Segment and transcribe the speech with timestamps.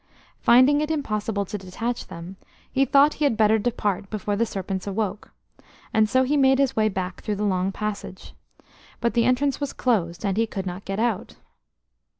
[0.39, 2.35] Finding it impossible to detach them,
[2.71, 5.31] he thought he had better depart before the serpents awoke,
[5.93, 8.33] and so he made his way back through the long passage;
[8.99, 11.35] but the entrance was closed, and he could not get out.